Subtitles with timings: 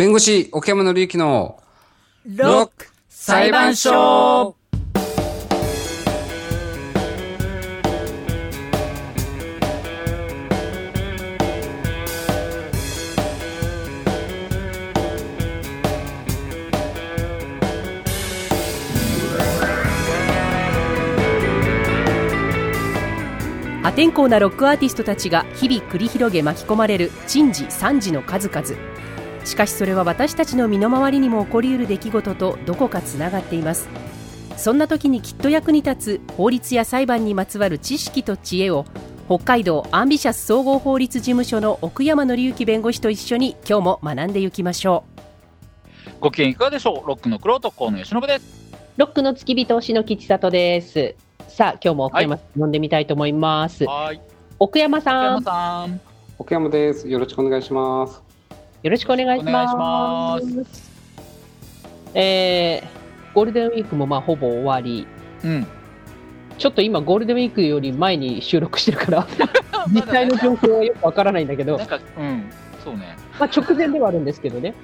[0.00, 1.60] 弁護士、奥山紀之の
[2.24, 4.56] ロック裁判所。
[23.82, 29.09] 破天荒なロックアーティストたちが日々繰り広げ巻き込まれる珍事惨事の数々。
[29.50, 33.88] しかしそれは私たちの身の回りにも起こりうる出来事とどこかつながっています。
[34.56, 38.84] そんな時にきっと役に立つ法律や裁判にまつわる知識と知恵を
[39.26, 45.02] 北海道アンビシャス総合法律事務所の奥山紀之弁護士と一緒に今日も学んでいきましょ
[46.20, 47.08] ご機嫌いかがでしょう？
[47.08, 48.44] ロックの黒と河野由伸です。
[48.96, 51.16] うロックの付き人しの吉里です。
[51.48, 53.84] さあ今日も奥山さん、呼んでみたいと思います。
[53.84, 54.20] はい。
[54.60, 56.00] 奥山さ山んさん。
[56.38, 57.08] 奥山です。
[57.08, 58.29] よろしくお願いします。
[58.82, 59.74] よろしくお願いします。
[59.74, 60.80] お願いし
[62.14, 65.06] えーゴールデンウィークもまあほぼ終わり、
[65.44, 65.66] うん。
[66.58, 69.26] ちょっと今ゴールデンウィークより前に収録してるから、
[69.92, 71.76] 実際の状況はよくわからないんだけど。
[71.76, 72.44] なん、かうん。
[72.82, 73.16] そうね。
[73.38, 74.74] まあ直前ではあるんですけどね、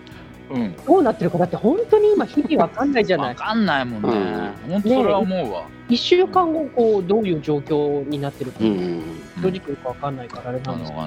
[0.51, 0.77] うん。
[0.87, 3.29] どうなってるかだって本当に今日々わかんないじゃない。
[3.31, 4.51] わかんないもんね。
[4.69, 5.63] 本当それは思うわ。
[5.89, 9.03] 一週間後こうどういう状況になってるか、ん。
[9.42, 11.05] 正直よくわかんないからあれなあんですけど、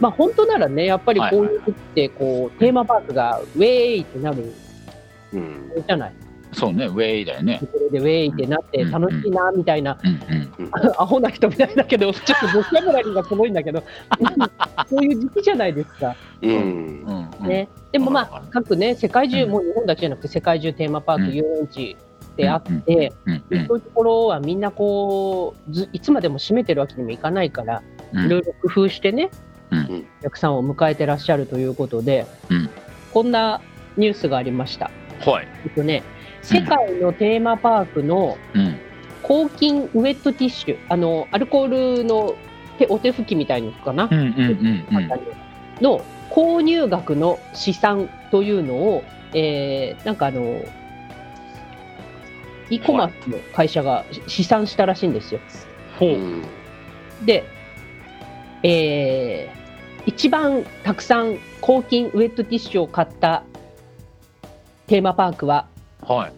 [0.00, 4.52] まあ本当ならねやっぱりこういう時ってこうテーマパークがウェーイってなる。
[5.32, 5.72] うん。
[5.86, 6.12] じゃない。
[6.52, 7.60] そうねウェイだよね。
[7.60, 9.98] それでウェイってなってうん楽しいなみたいな。
[10.98, 13.82] アホな人みたいだけど、 ちょっとボキャブラリーがすごいんだけど、
[14.88, 16.16] そういう時期じゃないですか。
[16.42, 17.04] うん。
[17.40, 19.50] ね、でもまあ各ね、世界中、うん。
[19.50, 21.96] もう日本だけじゃなくて、世界中テーマパーク、うん遊園地
[22.36, 23.12] であって、
[23.66, 28.26] そういうところはみんなこうず、いつまでも閉めてるわけにもいかないから、うん。
[28.26, 32.70] いろいろ工夫してね、うんお客さんを迎えてらっしゃるということで、うん。
[33.12, 33.60] こんな
[33.96, 34.90] ニュースがありました。
[35.24, 35.48] はい。
[35.64, 36.02] えっとね、
[36.42, 38.78] 世界のテーマパークのうん。
[39.22, 42.34] 抗菌ウェットティッシュ、あのアルコールの
[42.78, 45.08] 手お手拭きみたいのかな、うんうんうんうん。
[45.82, 46.00] の
[46.30, 49.04] 購入額の試算というのを、
[49.34, 50.62] えーなんかあの、
[52.70, 55.40] e コマースの会社が試算したらしいんですよ。
[55.98, 56.08] ほう。
[56.10, 56.42] うん。
[57.26, 57.44] で、
[58.62, 59.58] えー
[60.06, 63.42] 一番たくさん抗菌ウェットティッシュを買った
[64.86, 65.66] テーマパークは
[66.00, 66.32] はい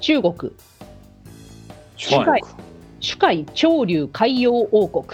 [0.00, 0.52] 中国、はい
[1.96, 2.40] 世界
[3.00, 5.06] 世界潮流海洋王国。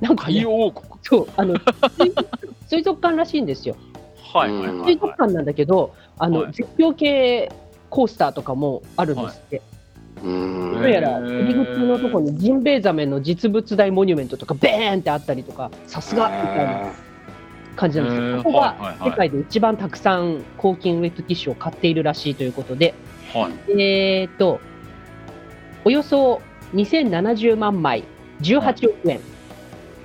[0.00, 1.54] なんか、ね、海洋王国そうあの
[1.98, 2.14] 水
[2.68, 3.76] 水族館らしいんですよ。
[4.34, 7.52] はいはいはい水族館なんだけど、あの、はい絶叫系
[7.88, 9.56] コースターとかもあるんですって。
[9.58, 9.75] うん。
[10.22, 16.92] どうやら入り口のところにジンベエザメの実物大モニュメントとかベーンってあったりとか、さすがみたいな
[17.76, 18.42] 感じなんですけど、へー。
[18.42, 22.94] ここが世界で一番たくさん抗菌ウェットティッシュを買っているらしいということで、
[23.32, 23.80] はい。
[23.80, 24.60] えー、と、
[25.84, 26.40] およそ
[26.74, 28.04] 2070万枚、
[28.40, 29.20] 18億円、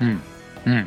[0.02, 0.22] うん
[0.66, 0.82] うんうん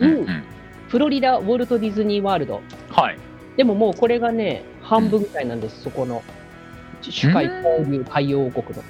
[0.00, 0.18] うんうん。
[0.18, 0.44] うん。
[0.88, 2.60] フロリダウォルト・ディズニー・ワールド。
[2.90, 3.18] はい。
[3.56, 6.22] でももうこれがね、半分ぐらいなんです、そこの、
[7.10, 8.84] 世界交流海洋王国の。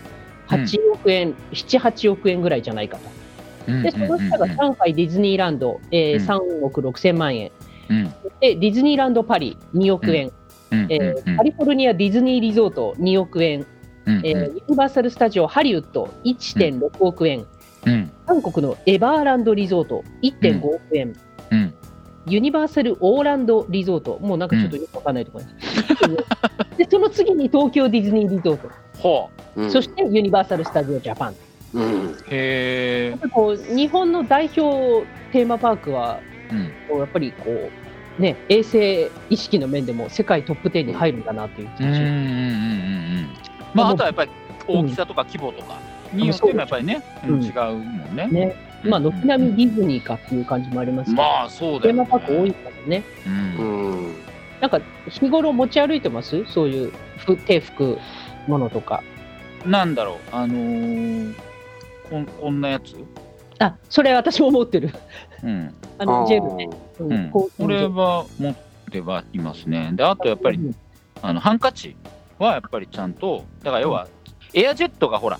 [0.49, 3.73] 8億円、7、8億円ぐらいじゃないかと。
[3.83, 6.29] で、その下が上海ディズニーランド、えーうん
[6.61, 7.51] 3億6千万円。
[7.89, 8.05] うん
[8.41, 10.31] で、ディズニーランドパリ2億円。
[10.71, 13.67] うんえーカリフォルニアディズニーリゾート2億円。
[14.07, 17.47] うんえーユニバーサル・スタジオ・ハリウッド1.6億円。
[17.87, 21.15] うん韓国のエバーランドリゾート1.5億円。
[21.51, 21.75] うん
[22.27, 25.51] ユニバーサル・オーランドリゾート、もうなんかちょっとよくわかんないところで
[26.73, 26.77] す。
[26.79, 29.67] で、その次に東京ディズニーリゾート、ほう。
[29.67, 29.71] ん。
[29.71, 31.35] そしてユニバーサル・スタジオ・ジャパン。
[31.75, 32.11] うん。
[32.13, 36.71] うへえこう日本の代表テーマパークは、うん。
[36.89, 37.51] こうやっぱりこ
[38.19, 44.31] う、ね、衛生意識の面でも世界トップ10に入るんだなっていう気うんうんうんう持ちんまああとはやっぱり
[44.69, 45.79] 大きさとか規模とか
[46.13, 47.35] によってもやっぱりねうん。
[47.35, 48.29] うん違うもんね。
[48.29, 53.05] ね、まあ、軒並みディズニーかっていう感じもありますけど、まあそうだテーよねマパーク多いからね。
[53.27, 53.35] うん。
[53.57, 54.15] うん。
[54.61, 56.45] なんか日頃持ち歩いてます？
[56.47, 57.99] そういうふ手拭く
[58.49, 59.03] ものとか。
[59.67, 60.17] なんだろう。
[60.33, 61.35] あのー
[62.11, 62.97] こんこんなやつ？
[63.59, 64.91] あ、それ私も持ってる。
[65.43, 65.75] うん。
[65.99, 66.69] あの、ジェルね。
[66.99, 67.31] ううん。
[67.31, 68.55] これは持っ
[68.91, 69.91] てはいますね。
[69.95, 70.75] であとやっぱりうん。
[71.23, 71.97] あのハンカチ
[72.39, 74.09] はやっぱりちゃんとだから要は
[74.55, 75.39] エアジェットがほら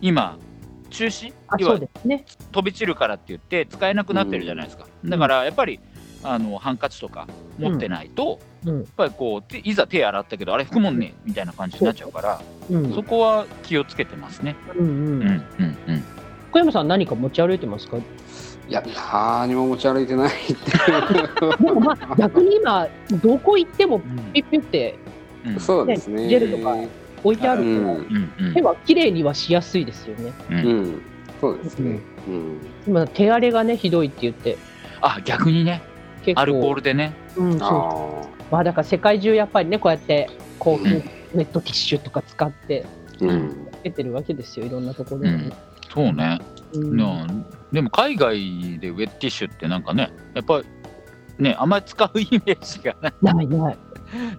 [0.00, 0.36] 今
[0.90, 1.32] 中止？
[1.48, 2.24] あ、要はね。
[2.52, 5.80] 飛び散るからって言って使えなくなってるじゃないですか、だからやっぱり
[6.22, 7.26] あのハンカチとか
[7.58, 12.92] 持ってないと、うんやっぱりこうていざ手洗ったけどあれ拭くもんねみたいな感じになっちゃうから、うん。
[12.92, 14.54] そこは気をつけてますね。
[14.76, 14.90] うんう。
[14.90, 16.04] うんんうんうん。
[16.52, 17.96] 小山さん何か持ち歩いてますか？
[17.96, 18.00] い
[18.68, 21.56] いや、何も持ち歩いてないっていう。
[21.64, 22.86] でもまあ逆に今
[23.22, 24.98] どこ行ってもうんピュッピュって
[25.46, 26.28] うんそうですね。
[26.28, 26.76] ジェルとか
[27.22, 27.90] 置いてあるか
[28.48, 30.32] ら、手は綺麗にはしやすいですよね。
[30.50, 30.82] ううん。
[30.82, 31.02] ん。
[31.40, 32.00] そうですね。
[32.28, 32.58] うん。
[32.86, 34.58] 今手荒れがねひどいって言って。
[35.00, 35.82] あ逆にね。
[36.22, 36.40] 結構。
[36.40, 37.14] アルコールでね。
[37.36, 37.68] うん、そう。
[37.68, 40.28] あまあだから世界中やっぱりねこうやって
[40.58, 41.02] こう、うん。
[41.32, 42.84] ウェットティッシュとか使って
[43.22, 43.24] あ。
[43.24, 43.68] うん。
[43.82, 45.52] 出てるわけですよいろんなところで、うん。
[45.92, 46.38] そうね、
[46.74, 46.96] うん。
[46.96, 47.26] な
[47.72, 50.64] でも海外でウェットティッシュってなんかねやっぱり
[51.40, 53.78] ねあんまり使うイメージがなないない。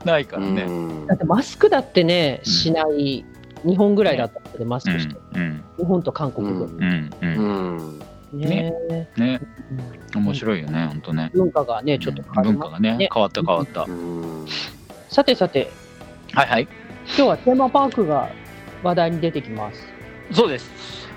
[0.06, 0.64] ないからね。
[0.64, 1.08] うん。
[1.08, 2.52] だってマスクだってねうん。
[2.52, 3.26] しない、
[3.64, 5.64] 日本ぐらいだったのでマスうんクして、うん。
[5.78, 7.10] 日本と韓国で、うん。
[7.22, 8.00] うん。
[8.34, 8.74] ね。
[9.18, 9.42] ね。
[10.14, 10.24] うん。
[10.24, 11.32] 面白いよねほんとね。
[11.34, 13.10] 文化がねちょっと変わり文化がね。
[13.12, 14.46] 変わった変わった、うん。
[15.10, 15.72] さてさて。
[16.34, 16.68] はいはい。
[17.08, 18.30] 今日はテーマパークが
[18.84, 19.86] 話題に出てきます、
[20.32, 20.70] そうです。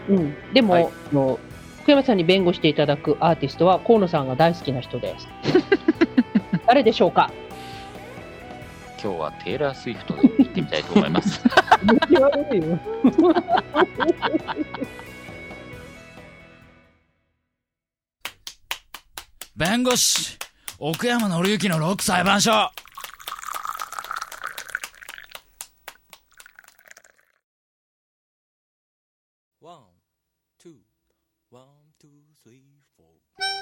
[0.09, 0.85] うん、でも、はい。
[0.85, 1.39] あの
[1.85, 5.29] 福山さんに弁護していただくアーティストは河野さんが大好きな人です。
[6.67, 7.31] 誰でしょうか？
[9.03, 11.43] 今日はテイラー・スウィフトで行ってみたいと思います。
[19.55, 20.39] 弁護士
[20.79, 22.51] 奥山紀之のロック裁判所
[29.61, 29.85] ワン、
[30.59, 30.73] ツー、
[31.51, 31.67] ワン、
[32.01, 32.63] ツー、スリー、
[32.97, 33.54] フォー。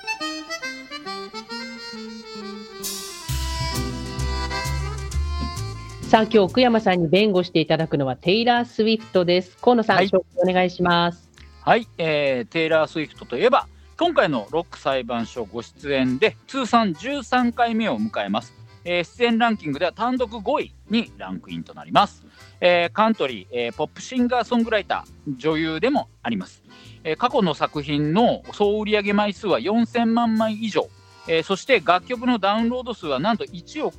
[6.12, 9.56] さあ今日奥山さんに弁護していただくのはテイラー・スウィフトです。
[9.56, 10.10] 河野さん、はい。
[10.36, 11.30] お願いします。
[11.64, 18.52] はい、えーテイラー・スウィフトといえば今回のロック裁判所ご出演で通算13回目を迎えます、
[18.84, 22.26] えー出演ランキングでは単独5位にランクインとなります、
[22.60, 26.64] えーカントリー、えーポップシンガーソングライター女優でもあります、
[27.04, 30.88] え過去の作品の総売上枚数は4000万枚以上、
[31.28, 33.96] えそして楽曲のダウンロード数はなんと1億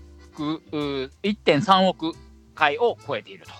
[1.21, 2.13] 1.3億
[2.55, 3.51] 回を超えていると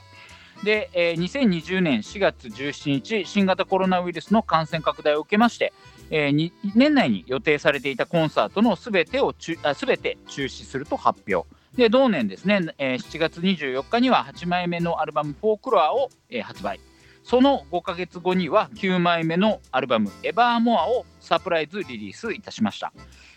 [0.64, 5.74] で、えー2020年4月17日、新型コロナウイルスの感染拡大を受けまして、
[6.10, 11.48] えー年内に予定されていたコンサートのすべてを中あ全て中止すると発表。
[11.76, 16.80] で同年ですね、えー7月24日には8枚目のアルバム「フォークロアを、えー発売。
[17.24, 22.94] その5ヶ月後には9枚目のアルバム「エバーモアをサプライズリリースいたしました。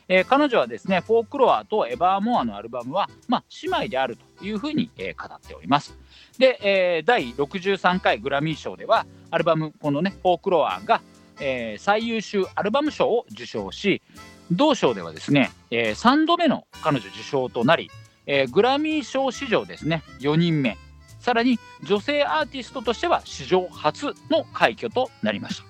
[0.09, 5.97] えー彼女はですね、フォークロアとエバーモアのアルバムは、まあ、姉妹であるというふうに、えー語っております。
[6.39, 11.01] で、えー第63回グラミー賞では、アルバム、このね、フォークロアが、
[11.41, 14.03] えー最優秀アルバム賞を受賞し、
[14.51, 17.91] 同賞ではですね、え3度目の彼女受賞となり、
[18.27, 20.77] えーグラミー賞史上ですね、4人目、
[21.27, 25.65] さらに女性アーティストとしては史上初の快挙となりました。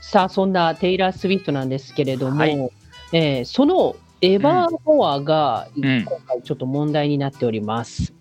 [0.00, 2.70] さあそんなテイラー・スウィフトなんですけれども、はい
[3.12, 8.12] えーそのエバーモアがん今回ちょっと問題になっております。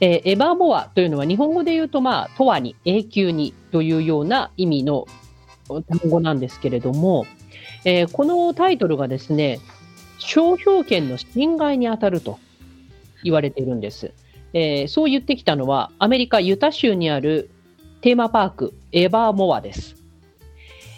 [0.00, 5.06] えーエバーモアというのは日本語で言うと、まあ、永遠に永久にというような意味の
[5.68, 7.24] 単語なんですけれども、
[7.84, 9.60] えーこのタイトルがですね
[10.18, 12.40] 商標権の侵害に当たると
[13.22, 14.12] 言われているんです。
[14.54, 17.50] えーそう言ってきたのはアメリカ・ユタ州にある
[18.00, 19.96] テーマパークエバーモアです。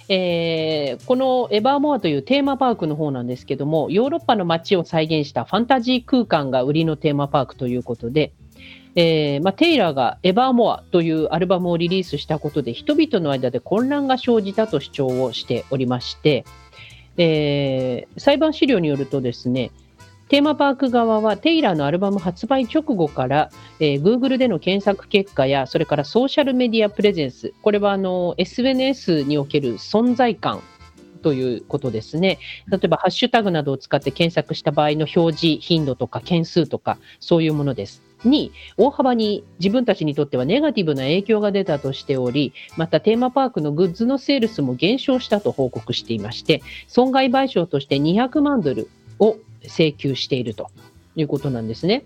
[0.09, 8.33] えーこのエバーモアというテーマパークの方なんですけどもヨーロッパの街を再現したファンタジー空間が売りのテーマパークということで、
[8.95, 16.45] えーまあ、テイラーがエバーモアというアルバムをリリースしたことで人々の間で混乱が生じたと主張をしておりまして、
[17.17, 19.71] えー裁判資料によるとですね
[20.29, 30.63] テーマパーク側はテイラーのアルバム発売直後から、えー Google での検索結果やそれからソーシャルメディアプレゼンスこれはあの SNS における存在感
[31.23, 32.39] ということですね。
[32.69, 38.03] 例えばハッシュタグなどを使って検索した場合の表示頻度とか件数とかそういうものです。
[38.25, 50.71] に大幅に自分たちにとってはネガティブな影響が出たとしておりまたテーマパークのグッズのセールスも減少したと報告していまして損害賠償として200万ドルを請求していると
[51.17, 52.05] いうことなんですね。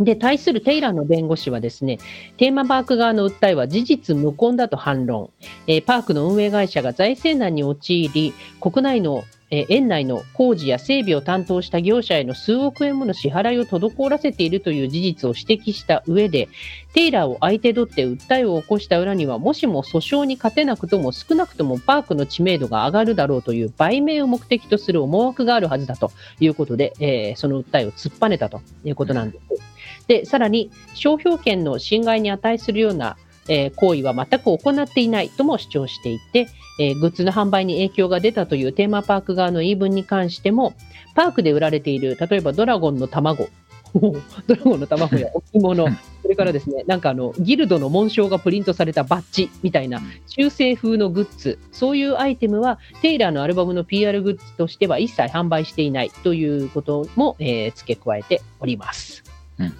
[0.00, 1.98] で、対するテイラーの弁護士はですね、
[2.36, 5.30] テーマパーク側の訴えは事実無根だと反論。
[5.66, 16.48] えーパークの運営会社が財政難に陥り、国内の、えー園内の工事や整備を担当した業者への数億円もの支払いを滞らせているという事実を指摘した上で、
[16.92, 29.67] テイラーを相手取って訴えを起こした裏には、もしも訴訟に勝てなくとも少なくともパークの知名度が上がるだろうという売名を目的とする思惑があるはずだということで、えーその訴えを突っぱねたということなんです。
[30.08, 33.16] で、さらに商標権の侵害に値するような
[33.48, 36.48] えー行為は全く行っていないとも主張していて、
[36.78, 40.74] えーグッズの販売に影響が出たというテーマパーク側の言い分に関しても、
[41.14, 43.48] パークで売られている、例えばドラゴンの卵、
[43.94, 59.24] ドラゴンの卵や 置物うん、それからですね、なんかあの、ギルドの紋章がプリントされたバッジみたいな中世風のグッズ、そういうアイテムは、テイラーのアルバムの PR グッズとしては一切販売していないということも、えー付け加えております。
[59.58, 59.74] うん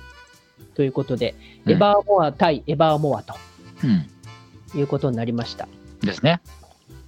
[0.78, 1.35] ということで、
[1.66, 3.35] うんエバーモア対エバーモアと
[3.82, 4.78] うん。
[4.78, 5.66] いうことになりました。
[6.02, 6.40] ですね。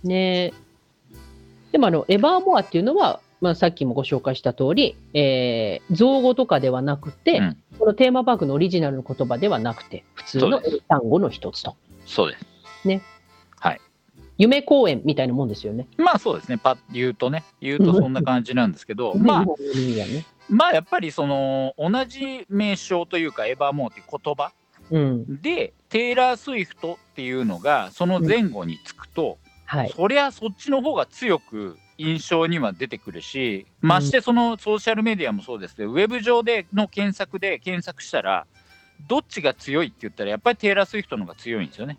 [0.03, 0.53] ね
[1.71, 11.77] でもあの、エバーモアっていうのは、まあ、さっきもご紹介した通り、えー造語とかではなくて、うんこのテーマパークのオリジナルの言葉ではなくて、普通のそうで単語の一つと。
[12.05, 12.51] そうです。
[14.41, 15.87] 夢公園みたいなもんですよね。
[15.99, 16.59] まあそうですね。
[16.91, 20.25] 言うとね、言うとそんな感じなんですけど、 まあね。
[20.51, 24.53] まあやっぱりその同じ名称というかエヴァーモーって言葉
[24.91, 25.41] うん。
[25.41, 29.93] でテイラー・スウィフトっていうのがその前後につくと、はい。
[29.95, 38.47] そりゃそっちの方が強く印象には出てくるしましてそのソーシャルメディアもそうですけど、ウェブ上での検索で検索したら
[39.09, 41.99] どっちが強いって言ったらやっぱりテイラー・スウィフトの方が強いんですよね。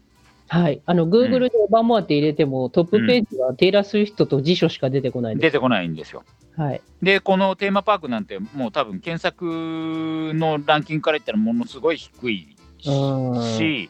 [0.51, 0.81] はい。
[0.85, 5.41] あの、Google でエバーモアって入れても、トップページはテイラー・スウィフトと辞書しか出てこないです。
[5.43, 6.25] 出てこないんですよ。
[6.57, 6.81] はい。
[7.01, 12.55] でこのテーマパークなんてもう多分検索のランキングから言ったらものすごい低い
[12.85, 13.89] うんし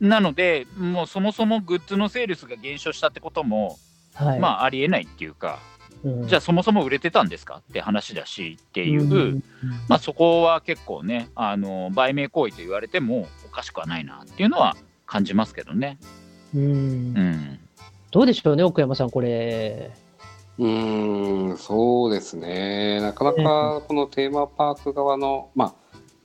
[0.00, 3.78] なのでもうそもそもグッズのセールスが減少したってことも、
[4.14, 4.40] はい。
[4.40, 5.58] まあありえないっていうか
[6.02, 9.44] うん、じゃあそもそも売れてたんですかって話だしっていう、うん
[9.88, 15.98] まあ、そこは結構ねあの売名行為と言われてもおかしくはないなっていうのは感じますけどね。
[16.54, 16.66] うんう
[17.20, 17.58] ん
[18.14, 19.90] どうでしょうね、奥山さん、これ。
[20.58, 23.00] うーん、そうですね。
[23.00, 25.74] なかなかこのテーマパーク側の、まあ、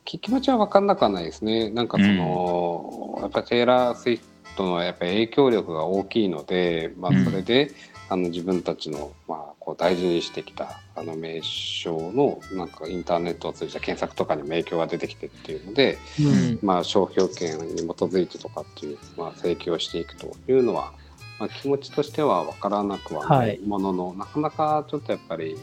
[0.05, 1.69] き気持ちは分かんなくはないですね。
[1.69, 7.71] なんかその、やっぱりテイラー・スウィフトのやっぱり影響力が大きいので、まあうん、それで、
[8.11, 20.91] あの自分たちの、まあ、こう大事にしてきたあの名称のなんかインターネットを通じた検索とかにも影響が出てきてっていうので、うんまあ、商標権に基づいてとかっていう、まあ、請求をしていくというのは、
[21.39, 23.55] まあ、気持ちとしては分からなくはなはい。
[23.55, 25.57] いものの、なかなかちょっとやっぱり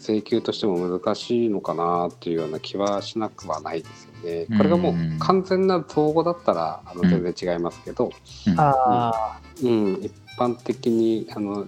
[0.00, 4.46] 請求としても難しいのかなっていうような気はしなくはないですよね。
[4.56, 7.10] これがもう完全な造語だったらあのうん。
[7.10, 8.10] 全然違いますけど、
[8.56, 11.64] あうん、一般的にあの、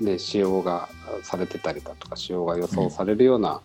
[0.00, 0.88] ね、使用が
[1.22, 3.60] されてたりだとか使用が予想されるような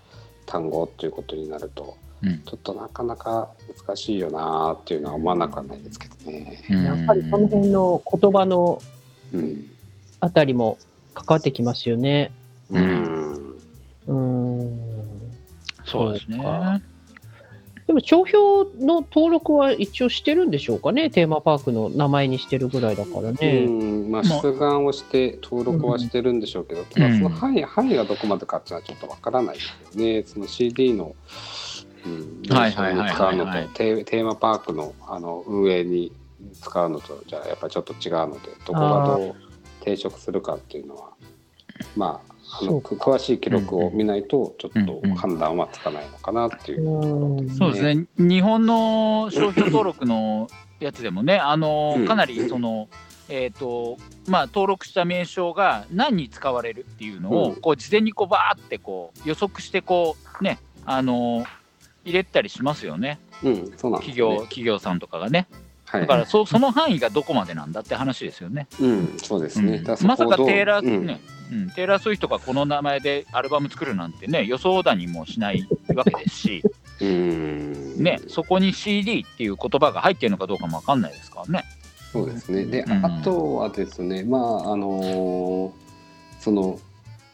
[0.46, 3.50] 単語っていうことになると、うんちょっとなかなか
[3.86, 6.64] 難しいよなっていうのは思わなくはないですけどね。
[6.70, 8.82] あ、やっぱりその辺の言葉の
[9.34, 9.72] うん。
[10.20, 10.78] あたりも
[11.14, 12.32] 関わってきますよね。
[12.70, 13.56] うん。
[14.08, 14.92] うーん。
[15.86, 16.82] そうですね
[17.88, 23.66] でも商標の登録は一応してるんでしょうかね、テーマパークの名前にしてるぐらいだからうね。
[23.66, 30.24] んまあ、まあ出願をして登録はしてるんでしょうけど、ただその範囲範囲がどこまでかっていうのはちょっとわからないですよね。
[30.26, 31.14] その CD の、うん、
[32.50, 33.14] はいはいはいはいはい。
[33.14, 36.12] 使うのとテテーマパークのあの運営に
[36.62, 39.36] 使うのとじゃあやっぱりちょっと違うのでどこがどう
[39.82, 41.10] 抵触するかっていうのは
[41.96, 46.84] まああの詳しい記録を見ないとちょっと判断はつかないのかなっていう。
[46.84, 47.58] ところですね。
[47.58, 52.06] そうですね、日本の商標登録のやつでもね、あのうん。
[52.06, 52.90] かなりその、
[53.30, 57.62] えーとまあ、登録した名称が何に使われるっていうのを、うん。
[57.62, 61.46] こう事前にこうバーってこう予測してこう、ね、あの
[62.04, 65.48] 入れたりしますよね、うん、そうなんね企業企業さんとかがね。
[65.86, 68.68] はいだからそその範囲がどこまでなんだって話ですよね。
[68.80, 69.84] うん、そうですね。
[69.86, 71.20] うんまさかテーラー、うんね
[71.52, 76.64] うん、テーラー・スウィフトがこの名前でアルバム作るなんてね、予想だにもしないわけですし。
[77.02, 81.66] うんね、そこに CD っていう言葉が入ってるのかどうかもわかんないですからね。
[82.12, 82.66] そうですね。
[82.66, 85.74] で、うんあとはですね、まああの
[86.40, 86.80] その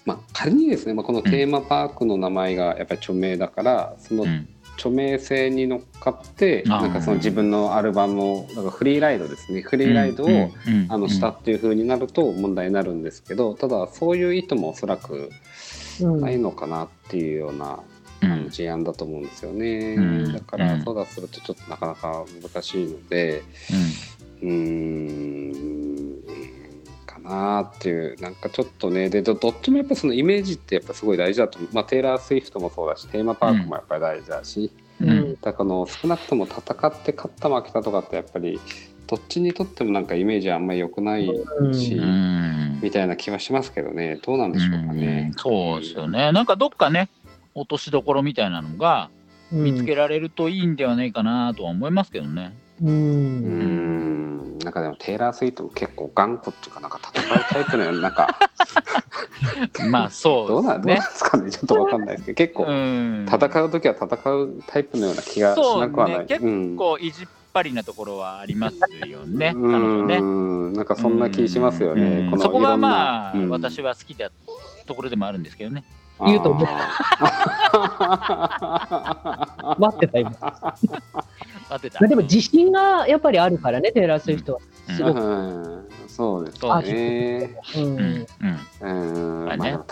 [0.06, 4.48] まあ仮にですね、まあこのテーマパークの名前がやっぱり著名だから、そのうん
[4.78, 10.52] 著名性に乗っかって、なんかその自分のアルバムをなんかフリーライドですね、フリーライドを、
[10.90, 15.30] あのしたっていう風になると問題になるんですけど、ただそういう意図もおそらく
[16.02, 16.22] うん。
[16.22, 17.80] ないのかなっていうような
[18.22, 18.50] あのうん。
[18.50, 19.96] 事案だと思うんですよね。
[19.98, 20.34] うん。
[20.34, 20.84] だから、うん。
[20.84, 23.44] そうだするとちょっとなかなか難しいので。
[24.42, 25.77] うーん。
[25.77, 25.77] か
[27.28, 35.10] なっていうなんかちょっとねでどどっちもやっぱそのイメージってやっぱすごい大事だと思う、まあ、テイラー・スウィフトもそうだしテーマパークもやっぱり大事だし、うん。
[35.10, 38.60] うんだからこの少なくとも戦って勝った負けたとかってやっぱり
[39.08, 41.26] どっちにとってもなんかイメージはあんまり良くない
[41.74, 42.04] し、うん。
[42.04, 42.80] うん。
[42.82, 44.20] みたいな気はしますけどね。
[44.22, 45.32] どうなんでしょうかね。
[45.38, 46.32] そうですよね。
[46.32, 47.10] なんかどっかね、
[47.56, 49.10] 落としどころみたいなのが
[49.52, 52.54] 見つけられるといいんではないかなとは思いますけどね。
[52.82, 52.86] う。
[52.86, 54.17] うんん
[54.68, 58.38] なんかでもテイラー・スウィフトも結構頑固っていうかなんか戦うタイプのようななんか
[59.90, 60.74] まあそどううですね。
[60.74, 61.52] どうなんですかね。
[61.52, 66.20] ちょっとわかんないですけど結構うん戦う時は戦うタイプのような気がしなくはない。
[66.20, 66.26] ね。
[66.26, 66.76] 結うん。
[66.76, 70.20] 構意地っ張りなところはありますよね、彼う女ね。
[70.20, 72.28] んなんかそんな気しますようね。
[72.28, 72.30] ん。
[72.30, 73.50] このそこがまあ、うん。
[73.50, 74.30] 私は好きだ
[74.86, 75.86] ところでもあるんですけどね。
[76.26, 76.68] 言うと思う
[79.80, 80.32] 待ってた今。
[80.32, 82.00] 待ってた。
[82.00, 84.60] まあでも自信がやっぱりあるからね、テイラー・スウィフトは。
[84.96, 85.20] すごく。
[85.20, 85.88] うん
[86.18, 87.56] そうですね。
[87.76, 88.28] うんうん
[88.82, 89.84] うんうん、まあ戦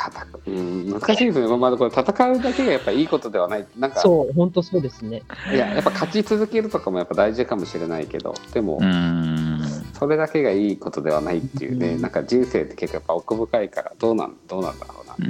[0.48, 1.58] う、うん、難しいですね。
[1.58, 3.68] まあ、これ戦うだけがやっぱいいことではない。
[3.78, 5.22] なんか、そう、本当そうですね。
[5.54, 9.62] いや、やっぱ勝ち続けるとかもやっぱ大事かもしれないけど、でも、うん
[9.94, 15.26] それだけがいいことではないっていうね、うんなんか人生って結構やっぱ奥深いから、どうなん、どうなんだろうなって。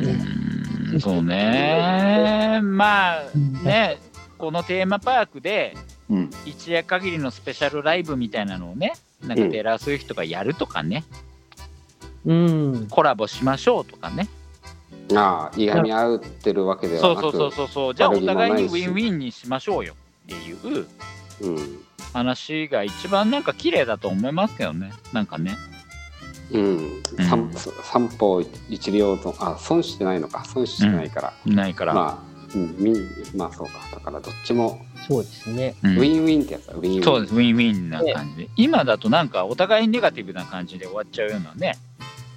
[0.93, 0.99] うん。
[0.99, 2.59] そうね。
[2.63, 3.23] まあ
[3.63, 3.99] ね
[4.37, 5.75] このテーマパークで
[6.09, 6.29] うん。
[6.45, 11.03] 一夜限りのスペシャルライブみたいなのをねなんかうんテラー・スウィフトがやるとかね、
[12.25, 12.87] うん。
[12.89, 14.27] コラボしましょうとかね。
[15.13, 17.95] ああ、いがみ合ってるわけではなくそうそうそうそうそう。
[17.95, 19.95] じゃあお互いにウィンウィンにしましょうよ。
[20.25, 20.87] っていう。
[21.41, 21.85] うん。
[22.13, 24.91] 話が一番なんか綺麗だと思いますけどね。
[25.13, 25.55] なんかね
[26.51, 27.51] うん、三
[27.83, 30.45] 三方一両とあ損してないのか。
[30.45, 32.93] 損してないから、ないから、まあ、うん、み
[33.35, 33.73] まあそうか。
[33.91, 34.79] だからどっちも。
[35.07, 35.75] そうですね。
[35.83, 35.97] うん。
[35.97, 36.73] ウィンウィンってやつだ。
[36.73, 37.03] ウィンウィン。
[37.03, 37.33] そうです。
[37.33, 38.43] ウィンウィンな感じ。
[38.43, 41.77] で今だとなんかお互いネガティブな感じで終わっちゃうようなね。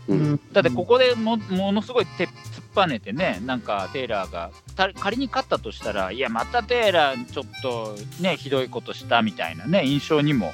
[0.08, 0.40] うん。
[0.52, 2.32] だってここでもものすごいて突っ
[2.74, 10.52] ぱねてねなんかテイラーがた仮に勝ったとしたらいやまたテイラーちょっとねひどいことしたみたいなね印象にも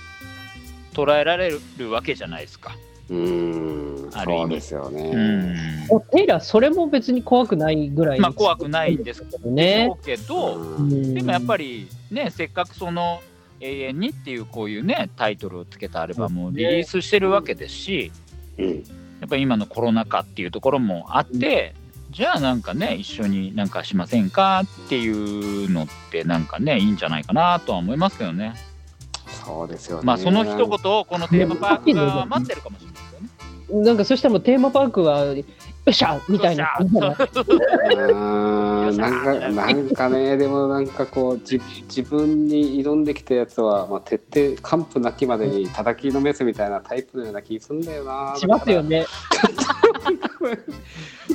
[0.92, 2.76] 捉えられるわけじゃないですか。
[3.10, 5.56] うんある意味ですよね、
[5.90, 8.20] うテイラー、それも別に怖くないぐらい。
[8.20, 9.92] まあ怖くないんですけどね。
[10.04, 11.64] けど、うんでもやっぱり。
[11.64, 13.20] りねせっかくその
[13.60, 18.12] 永遠にっていうこういうねタイトルをつけたアルバムをリリースしてるわけですし、
[18.58, 18.84] うん
[19.20, 21.74] やっぱり今のコロナ禍っていうところもあって、
[22.10, 28.54] じゃあなんかね一緒になんかしませんかっていうのってなんかねいいんじゃないかなとは思いますけどね。
[29.44, 33.28] そうですよねまあその一言をこのテーマパークが待ってるかもしれないですよね。
[33.84, 35.42] なんかそしたらもうテーマパークは、よ
[35.90, 36.76] っしゃみたいな。
[36.78, 37.14] なん
[39.24, 49.06] かなんかねでもなんかこうじ自分に挑んできたやつは、まあ、徹底完膚なきまでに叩きのめすみたいなタイプのような気すんだよなしますよね。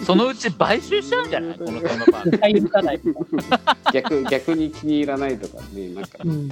[0.05, 1.57] そのうち買収しちゃうんじゃない？
[1.57, 3.91] このテーマパー。
[3.91, 6.17] 逆逆に気に入らないとかねなんか。
[6.23, 6.49] うん。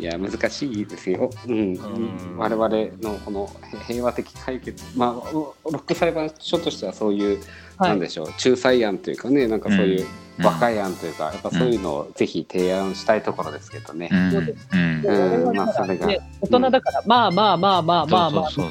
[0.00, 1.74] いや難しいですよ、うん。
[1.74, 2.36] ん。
[2.38, 2.68] 我々
[3.00, 4.84] のこのへ平和的解決。
[4.96, 7.40] まあロック裁判所としてはそういう、
[7.78, 8.26] はい、なんでしょう。
[8.44, 10.06] 仲裁案というかねなんかそういう
[10.42, 14.08] 若い案というか、うん、やっぱそういうのをぜひ提案したいところですけどね。
[16.40, 18.66] 大人だから、うん、まあまあまあまあまあまあそ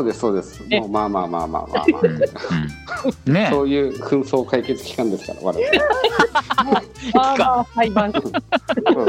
[0.00, 1.84] うですそうです、ね、もうまあまあまあまあまあま
[3.26, 5.66] あ、ね、そういう紛争解決機関ですから我々。
[7.14, 8.12] まあまあ裁判。
[8.12, 8.20] 所。
[8.20, 8.32] そう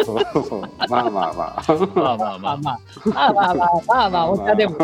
[0.03, 0.61] そうそう。
[0.89, 1.63] まあまあまあ。
[1.95, 2.79] まあまあまあまあ。
[3.05, 4.77] まあまあまあまあまあお茶でも。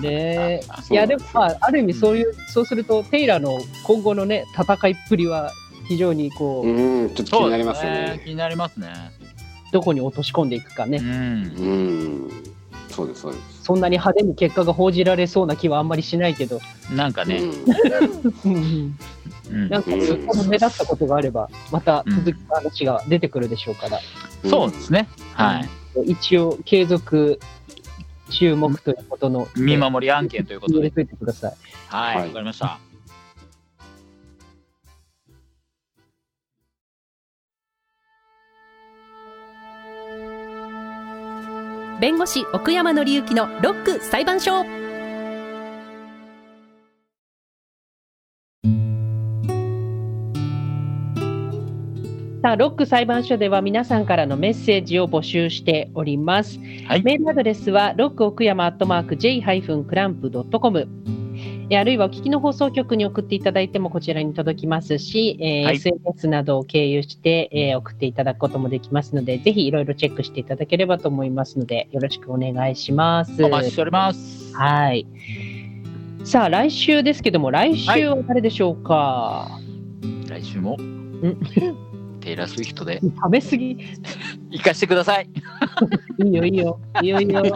[0.00, 0.02] ね。
[0.02, 0.60] え。
[0.90, 5.52] いやでもまあある意味そういうそうするとテイラーの今後のね戦いっぷりは
[5.88, 8.20] 非常にこう、うん、ちょっと気になりますね。
[8.24, 8.92] 気になりますね。
[9.72, 11.06] どこに落とし込んでいくかね、うん。
[11.06, 11.08] う
[12.26, 12.30] ん。
[12.88, 13.62] そうですそうです。
[13.62, 16.60] そんなに派手に結果が報じられそうな気はあんまりしないけど、
[16.94, 17.38] なんかね、
[18.44, 18.52] うん。
[18.52, 18.98] うん。
[19.50, 19.68] うん。
[19.68, 19.96] なんかこ
[20.36, 23.98] の目立ったことがあればまた続きの話が出てくるでしょうから、
[24.44, 25.08] うんそうですね。
[25.34, 25.68] はい。
[26.06, 27.38] 一応継続
[28.32, 30.90] 注目ということの見守り案件ということで。
[30.90, 31.52] 入てください。
[31.88, 32.78] はい、わはいかりました。
[42.00, 44.81] 弁護士奥山紀之のロック裁判所
[52.42, 56.58] さあロック裁判所では皆さんからのメッセージを募集しております。
[56.88, 60.88] はいメールアドレスはロック奥山アットマーク j-clamp.com
[61.70, 73.44] えーあるいはお聞きの放送局に送っていただいてもこちらに届きますし、えーはい SNS などを経由して、えー送っていただくこともできますので、ぜひいろいろチェックしていただければと思いますので、よろしくお願いします。
[73.44, 74.52] お待ちしております。
[74.56, 75.06] はい。
[76.24, 79.60] さあ、来週ですけども、来週は誰でしょうか、
[80.28, 81.91] 来週もん
[82.22, 83.78] テイラー・スウィフトで食べ過ぎ
[84.50, 85.28] 行かしてください。
[86.24, 86.80] いいよ、いいよ。
[87.02, 87.42] いいよ、いいよ。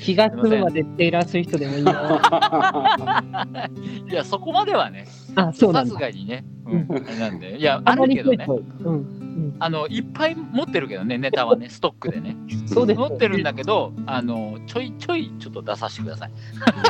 [0.00, 1.92] 気が済むまでテイラー・スウィフトでもいいよ。
[4.10, 5.90] いや、そこまではね、あ、そうなんだ。
[5.90, 6.86] さすがにね、うん
[7.18, 8.46] なんで、いや、ああるけどね、
[8.84, 8.96] うん。
[8.96, 9.20] ん
[9.58, 16.30] あのいっぱい持ってるけどねネタはね ストックでねそうです持ってるんだけどあのちょいちょいちょっと出させてください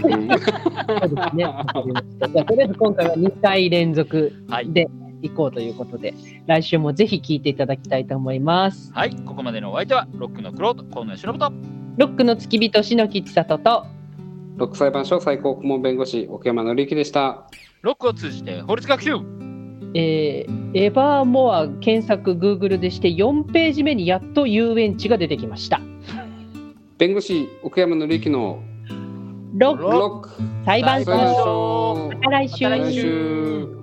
[0.05, 0.45] うんそうで
[1.09, 1.21] すね。
[1.37, 1.65] じゃあ、
[2.45, 4.73] とりあえず今回は2回連続はい
[5.21, 6.15] で行こうということで、
[6.47, 8.93] 来週もぜひ聞いていただきたいと思います。
[8.93, 11.53] はいここまでのお相手はロックのクロート河野忍と。
[11.97, 13.87] ロックの付き人、篠木千里と、
[14.57, 17.47] ロック裁判所最高顧問弁護士奥山紀之でした。
[17.83, 19.13] ロックを通じて法律学習。
[19.95, 25.81] えーエバーモア検索 Google でして4ページ目にやっと遊園地が出てきました。
[26.97, 28.63] 弁護士奥山紀之の
[29.55, 29.83] ロック。
[29.83, 30.31] ロロック。
[30.65, 31.13] 裁判所。
[31.13, 32.09] 所。
[32.09, 33.80] また来週